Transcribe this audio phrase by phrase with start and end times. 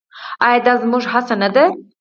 [0.45, 1.63] آیا دا زموږ هڅه نه ده؟